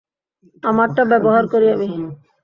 [0.63, 1.87] আমারটা ব্যবহার করি আমি।